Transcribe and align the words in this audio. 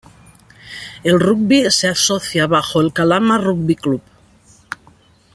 El 1.03 1.19
rugby 1.19 1.69
se 1.69 1.87
asocia 1.87 2.47
bajo 2.47 2.81
el 2.81 2.91
Calama 2.91 3.37
Rugby 3.37 3.75
Club. 3.75 4.01